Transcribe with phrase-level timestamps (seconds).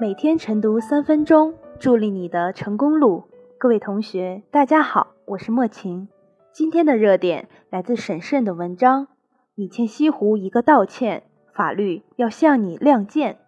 [0.00, 3.24] 每天晨读三分钟，助力你的成功路。
[3.58, 6.08] 各位同学，大家好，我是莫晴。
[6.52, 9.08] 今天的热点来自沈慎的文章：
[9.56, 13.40] 你欠西湖一个道歉，法律要向你亮剑。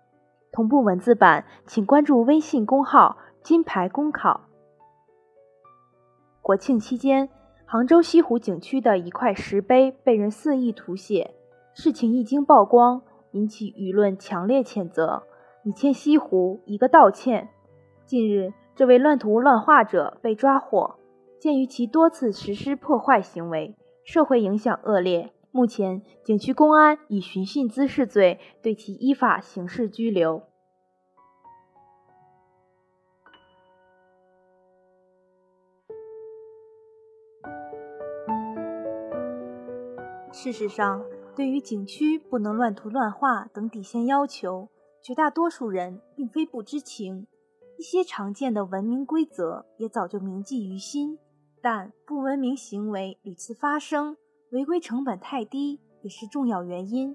[0.50, 4.40] 同步文字版，请关注微信公号“金牌公考”。
[6.42, 7.28] 国庆期间，
[7.64, 11.32] 杭州西湖景区的一块石碑被人肆意涂写，
[11.74, 15.22] 事情一经曝光，引起舆论强烈谴责。
[15.62, 17.50] 你欠西湖一个道歉。
[18.06, 20.96] 近日，这位乱涂乱画者被抓获。
[21.38, 30.42] 鉴于其多次实施破坏行为，社会影响恶劣，目前景区公安以寻衅滋事罪对其依法刑事拘留。
[40.32, 41.04] 事实上，
[41.36, 44.68] 对于景区不能乱涂乱画等底线要求，
[45.02, 47.26] 绝大多数人并非不知情，
[47.78, 51.18] 一些常见的文明规则也早就铭记于心。
[51.62, 54.16] 但不文明行为屡次发生，
[54.50, 57.14] 违规成本太低也是重要原因。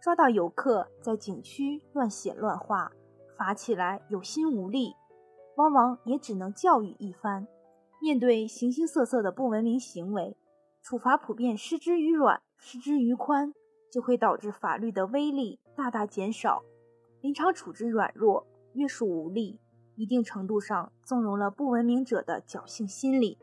[0.00, 2.90] 抓到游客在景区乱写乱画，
[3.36, 4.94] 罚起来有心无力，
[5.56, 7.46] 往往也只能教育一番。
[8.00, 10.36] 面对形形色色的不文明行为，
[10.82, 13.52] 处罚普遍失之于软，失之于宽，
[13.92, 16.64] 就会导致法律的威力大大减少。
[17.22, 19.60] 临场处置软弱，约束无力，
[19.94, 23.38] 一定程度上纵容了不文明者的侥幸心理。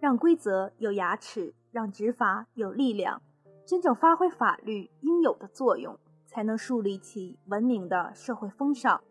[0.00, 3.20] 让规则有牙齿，让执法有力量，
[3.66, 9.04] 真正发挥法律应有的作用，才能树立起文明的社会风尚。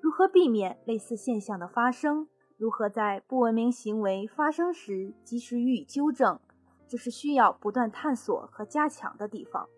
[0.00, 2.28] 如何避免类似现象的发生？
[2.56, 6.38] 如何在不文明行为发生时及时予以纠正？
[6.86, 9.68] 这是需要不断探索和加强的地方。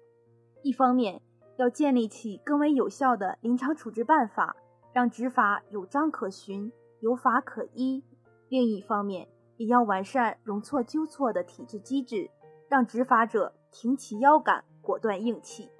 [0.62, 1.22] 一方面，
[1.60, 4.56] 要建立起更为有效的临场处置办法，
[4.94, 8.02] 让执法有章可循、有法可依；
[8.48, 9.28] 另一方面，
[9.58, 12.30] 也要完善容错纠错的体制机制，
[12.70, 15.70] 让执法者挺起腰杆、果断硬气。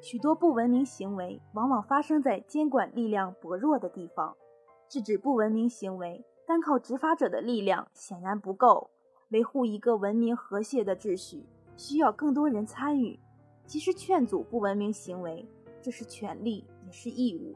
[0.00, 4.36] 许多不文明行为往往发生在监管力量薄弱的地方，
[4.88, 8.90] 制止不文明行为单靠执法者的力量显然不够。
[9.30, 11.44] 维护一个文明和谐的秩序，
[11.76, 13.18] 需要更多人参与。
[13.68, 15.46] 其实劝阻不文明行为，
[15.82, 17.54] 这是权利也是义务。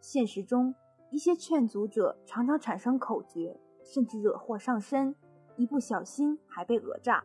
[0.00, 0.74] 现实中，
[1.12, 5.14] 一些劝阻者常常产生口角，甚至惹祸上身，
[5.56, 7.22] 一不小心还被讹诈。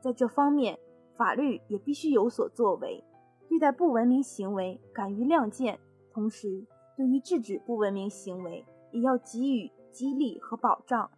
[0.00, 0.76] 在这方面，
[1.14, 3.04] 法律也必须有所作为，
[3.48, 5.78] 对待不文明行为敢于亮剑，
[6.10, 6.66] 同时
[6.96, 11.08] 对于制止不文明行为也要给予激励和保障。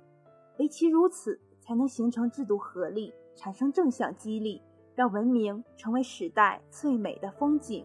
[0.58, 4.60] 唯其如此，才能形成制度合力，产生正向激励。
[4.94, 7.84] 让文明成为时代最美的风景。